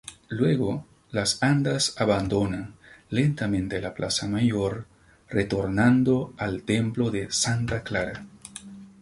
[0.29, 2.73] Luego, las andas abandonan
[3.11, 4.87] lentamente la Plaza Mayor
[5.29, 8.25] retornando al Templo de Santa Clara.